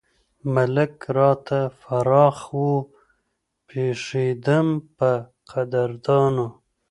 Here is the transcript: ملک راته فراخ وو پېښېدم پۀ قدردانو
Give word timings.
ملک 0.53 0.93
راته 1.17 1.59
فراخ 1.81 2.37
وو 2.57 2.71
پېښېدم 3.67 4.67
پۀ 4.95 5.11
قدردانو 5.49 6.47